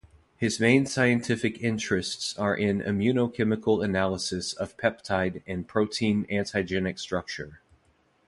[0.35, 7.61] His main scientific interests are in immunochemical analysis of peptide and protein antigenic structure.